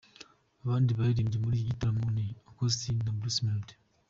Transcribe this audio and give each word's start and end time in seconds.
Abandi 0.63 0.91
baririmbye 0.97 1.37
muri 1.43 1.55
iki 1.57 1.69
gitaramo 1.69 2.05
ni; 2.15 2.25
Uncle 2.47 2.65
Austin 2.65 2.97
na 3.03 3.11
Bruce 3.17 3.41
Melody. 3.45 3.75